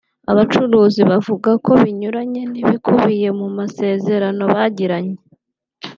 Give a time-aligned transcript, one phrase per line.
[0.31, 5.17] Abacuruzi bavuga ko binyuranye n’ibikubiye mu masezerano bagiranye